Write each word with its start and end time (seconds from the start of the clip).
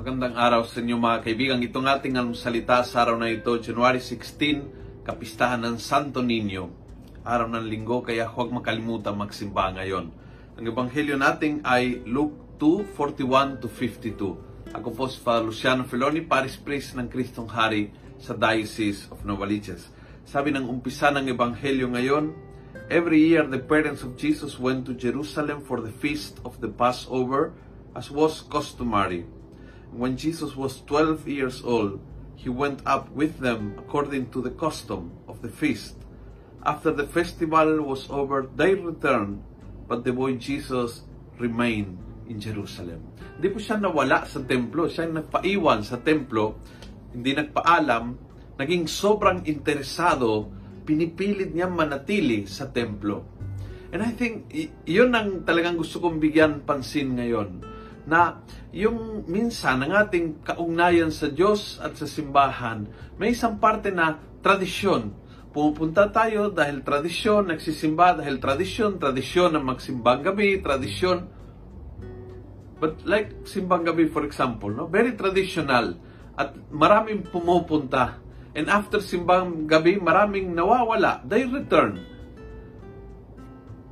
Magandang 0.00 0.32
araw 0.32 0.64
sa 0.64 0.80
inyo 0.80 0.96
mga 0.96 1.20
kaibigan. 1.28 1.60
Itong 1.60 1.84
ating 1.84 2.16
salita 2.32 2.80
sa 2.88 3.04
araw 3.04 3.20
na 3.20 3.28
ito, 3.28 3.52
January 3.60 4.00
16, 4.00 5.04
kapistahan 5.04 5.60
ng 5.60 5.76
Santo 5.76 6.24
Niño. 6.24 6.72
Araw 7.20 7.44
ng 7.52 7.68
linggo, 7.68 8.00
kaya 8.00 8.24
huwag 8.24 8.48
makalimutan 8.48 9.12
magsimba 9.12 9.68
ngayon. 9.76 10.08
Ang 10.56 10.64
ebanghelyo 10.64 11.20
natin 11.20 11.60
ay 11.68 12.00
Luke 12.08 12.56
2, 12.56 12.96
41 12.96 13.60
to 13.60 13.68
52. 13.68 14.72
Ako 14.72 14.88
po 14.88 15.04
si 15.04 15.20
Father 15.20 15.44
Luciano 15.44 15.84
Feloni, 15.84 16.24
Paris 16.24 16.56
Priest 16.56 16.96
ng 16.96 17.04
Kristong 17.04 17.52
Hari 17.52 17.92
sa 18.16 18.32
Diocese 18.32 19.04
of 19.12 19.20
Novaliches. 19.28 19.92
Sabi 20.24 20.48
ng 20.48 20.64
umpisa 20.64 21.12
ng 21.12 21.28
ebanghelyo 21.28 21.92
ngayon, 21.92 22.32
Every 22.88 23.20
year 23.20 23.44
the 23.44 23.60
parents 23.60 24.00
of 24.00 24.16
Jesus 24.16 24.56
went 24.56 24.88
to 24.88 24.96
Jerusalem 24.96 25.60
for 25.60 25.84
the 25.84 25.92
feast 25.92 26.40
of 26.40 26.56
the 26.64 26.72
Passover, 26.72 27.52
as 27.92 28.08
was 28.08 28.40
customary. 28.48 29.28
When 29.90 30.14
Jesus 30.14 30.54
was 30.54 30.86
12 30.86 31.26
years 31.26 31.66
old, 31.66 31.98
he 32.38 32.46
went 32.46 32.78
up 32.86 33.10
with 33.10 33.42
them 33.42 33.74
according 33.74 34.30
to 34.30 34.38
the 34.38 34.54
custom 34.54 35.10
of 35.26 35.42
the 35.42 35.50
feast. 35.50 35.98
After 36.62 36.94
the 36.94 37.10
festival 37.10 37.82
was 37.82 38.06
over, 38.06 38.46
they 38.54 38.78
returned, 38.78 39.42
but 39.90 40.06
the 40.06 40.14
boy 40.14 40.38
Jesus 40.38 41.02
remained 41.42 41.98
in 42.30 42.38
Jerusalem. 42.38 43.02
Hindi 43.34 43.48
po 43.50 43.58
siya 43.58 43.82
nawala 43.82 44.30
sa 44.30 44.38
templo, 44.46 44.86
siya 44.86 45.10
nagpaiwan 45.10 45.82
sa 45.82 45.98
templo, 45.98 46.62
hindi 47.10 47.34
nagpaalam, 47.34 48.14
naging 48.62 48.86
sobrang 48.86 49.42
interesado, 49.50 50.46
pinipilit 50.86 51.50
niya 51.50 51.66
manatili 51.66 52.46
sa 52.46 52.70
templo. 52.70 53.26
And 53.90 54.06
I 54.06 54.14
think, 54.14 54.54
yun 54.86 55.18
ang 55.18 55.42
talagang 55.42 55.74
gusto 55.74 55.98
kong 55.98 56.22
bigyan 56.22 56.62
pansin 56.62 57.18
ngayon 57.18 57.69
na 58.10 58.42
yung 58.74 59.22
minsan 59.30 59.86
ng 59.86 59.94
ating 59.94 60.42
kaugnayan 60.42 61.14
sa 61.14 61.30
Diyos 61.30 61.78
at 61.78 61.94
sa 61.94 62.10
simbahan, 62.10 62.90
may 63.14 63.30
isang 63.30 63.62
parte 63.62 63.94
na 63.94 64.18
tradisyon. 64.42 65.14
Pumupunta 65.54 66.10
tayo 66.10 66.50
dahil 66.50 66.82
tradisyon, 66.82 67.54
nagsisimba 67.54 68.18
dahil 68.18 68.42
tradisyon, 68.42 68.98
tradisyon 68.98 69.54
ng 69.54 69.64
magsimbang 69.66 70.26
gabi, 70.26 70.58
tradisyon. 70.58 71.26
But 72.82 73.06
like 73.06 73.46
simbang 73.46 73.86
gabi 73.86 74.10
for 74.10 74.26
example, 74.26 74.74
no? 74.74 74.90
very 74.90 75.14
traditional 75.14 75.94
at 76.34 76.54
maraming 76.70 77.30
pumupunta. 77.30 78.18
And 78.50 78.66
after 78.66 78.98
simbang 78.98 79.70
gabi, 79.70 80.02
maraming 80.02 80.50
nawawala. 80.58 81.22
They 81.22 81.46
return. 81.46 82.02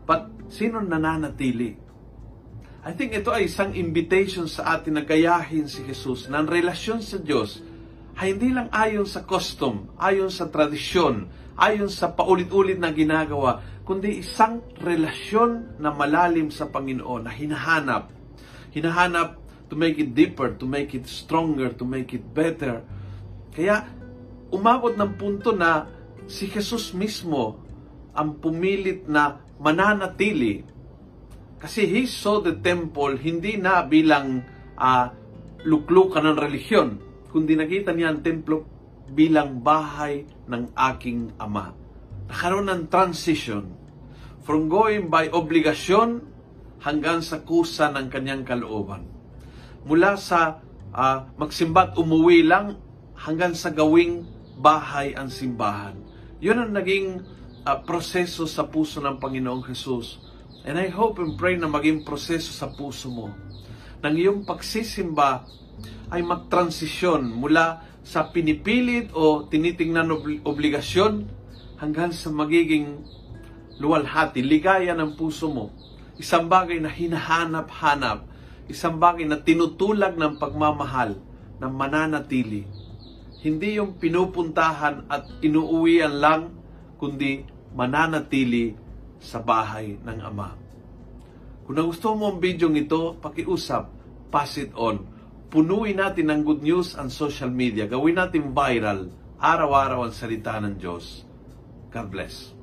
But 0.02 0.50
sino 0.50 0.82
nananatili? 0.82 1.87
I 2.86 2.94
think 2.94 3.10
ito 3.10 3.34
ay 3.34 3.50
isang 3.50 3.74
invitation 3.74 4.46
sa 4.46 4.78
atin 4.78 4.94
na 4.94 5.02
gayahin 5.02 5.66
si 5.66 5.82
Jesus 5.82 6.30
na 6.30 6.38
ang 6.38 6.46
relasyon 6.46 7.02
sa 7.02 7.18
Diyos 7.18 7.58
ay 8.14 8.34
hindi 8.34 8.54
lang 8.54 8.70
ayon 8.70 9.02
sa 9.02 9.26
custom, 9.26 9.90
ayon 9.98 10.30
sa 10.30 10.46
tradisyon, 10.46 11.26
ayon 11.58 11.90
sa 11.90 12.14
paulit-ulit 12.14 12.78
na 12.78 12.94
ginagawa, 12.94 13.82
kundi 13.82 14.22
isang 14.22 14.62
relasyon 14.78 15.78
na 15.82 15.90
malalim 15.90 16.54
sa 16.54 16.70
Panginoon 16.70 17.26
na 17.26 17.34
hinahanap. 17.34 18.14
Hinahanap 18.70 19.38
to 19.66 19.74
make 19.74 19.98
it 19.98 20.14
deeper, 20.14 20.54
to 20.54 20.66
make 20.66 20.94
it 20.94 21.10
stronger, 21.10 21.74
to 21.74 21.82
make 21.82 22.14
it 22.14 22.22
better. 22.30 22.86
Kaya 23.54 23.90
umabot 24.54 24.94
ng 24.94 25.18
punto 25.18 25.50
na 25.50 25.90
si 26.30 26.46
Jesus 26.46 26.94
mismo 26.94 27.58
ang 28.14 28.38
pumilit 28.38 29.06
na 29.10 29.42
mananatili 29.58 30.77
kasi 31.58 31.90
he 31.90 32.06
saw 32.06 32.38
the 32.38 32.54
temple 32.54 33.18
hindi 33.18 33.58
na 33.58 33.82
bilang 33.82 34.46
uh, 34.78 35.10
luklukan 35.66 36.22
ng 36.22 36.38
relihiyon, 36.38 36.88
kundi 37.34 37.58
nakita 37.58 37.90
niya 37.90 38.14
ang 38.14 38.22
templo 38.22 38.62
bilang 39.10 39.58
bahay 39.58 40.22
ng 40.46 40.70
aking 40.94 41.34
ama. 41.42 41.74
Nakaroon 42.30 42.70
ng 42.70 42.82
transition 42.86 43.74
from 44.46 44.70
going 44.70 45.10
by 45.10 45.26
obligasyon 45.34 46.22
hanggang 46.78 47.18
sa 47.26 47.42
kusa 47.42 47.90
ng 47.90 48.06
kanyang 48.06 48.46
kalooban. 48.46 49.02
Mula 49.82 50.14
sa 50.14 50.62
uh, 50.94 51.18
magsimba't 51.34 51.98
umuwi 51.98 52.46
lang 52.46 52.78
hanggang 53.18 53.58
sa 53.58 53.74
gawing 53.74 54.22
bahay 54.62 55.10
ang 55.18 55.26
simbahan. 55.26 55.98
Yun 56.38 56.62
ang 56.62 56.70
naging 56.70 57.18
uh, 57.66 57.82
proseso 57.82 58.46
sa 58.46 58.70
puso 58.70 59.02
ng 59.02 59.18
Panginoong 59.18 59.66
Jesus 59.66 60.27
And 60.68 60.76
I 60.76 60.92
hope 60.92 61.16
and 61.16 61.32
pray 61.32 61.56
na 61.56 61.64
maging 61.64 62.04
proseso 62.04 62.52
sa 62.52 62.68
puso 62.68 63.08
mo. 63.08 63.32
Nang 64.04 64.12
iyong 64.12 64.44
pagsisimba 64.44 65.48
ay 66.12 66.20
magtransisyon 66.20 67.24
mula 67.24 67.80
sa 68.04 68.28
pinipilit 68.28 69.08
o 69.16 69.48
tinitingnan 69.48 70.12
obligasyon 70.44 71.24
hanggang 71.80 72.12
sa 72.12 72.28
magiging 72.28 73.00
luwalhati, 73.80 74.44
ligaya 74.44 74.92
ng 74.92 75.16
puso 75.16 75.48
mo. 75.48 75.72
Isang 76.20 76.52
bagay 76.52 76.84
na 76.84 76.92
hinahanap-hanap, 76.92 78.28
isang 78.68 79.00
bagay 79.00 79.24
na 79.24 79.40
tinutulag 79.40 80.20
ng 80.20 80.36
pagmamahal 80.36 81.16
na 81.56 81.72
mananatili. 81.72 82.68
Hindi 83.40 83.80
yung 83.80 83.96
pinupuntahan 83.96 85.08
at 85.08 85.32
inuuwian 85.40 86.12
lang, 86.20 86.52
kundi 87.00 87.48
mananatili 87.72 88.87
sa 89.18 89.42
bahay 89.42 89.98
ng 89.98 90.18
Ama. 90.22 90.50
Kung 91.68 91.76
nagustuhan 91.76 92.16
mo 92.16 92.26
ang 92.32 92.38
video 92.40 92.72
ito, 92.72 93.14
pakiusap, 93.20 93.92
pass 94.32 94.56
it 94.56 94.72
on. 94.72 95.04
Punuin 95.48 96.00
natin 96.00 96.32
ng 96.32 96.40
good 96.44 96.64
news 96.64 96.96
ang 96.96 97.12
social 97.12 97.52
media. 97.52 97.84
Gawin 97.84 98.16
natin 98.16 98.56
viral, 98.56 99.12
araw-araw 99.40 100.08
ang 100.08 100.14
salita 100.16 100.56
ng 100.60 100.76
Diyos. 100.76 101.24
God 101.92 102.08
bless. 102.12 102.57